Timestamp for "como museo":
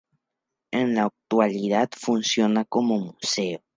2.65-3.61